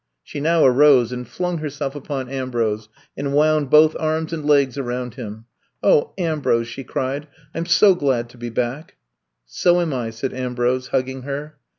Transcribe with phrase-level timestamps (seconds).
[0.23, 5.13] She now arose and flung herself upon Ambrose and wound both arms and legs around
[5.13, 5.45] him.
[6.17, 8.95] Ambrose, ''she cried; I 'm so glad to be back."
[9.45, 11.59] So am I," said Ananbrose, hugging her.